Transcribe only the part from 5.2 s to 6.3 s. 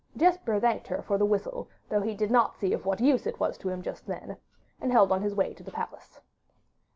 his way to the palace.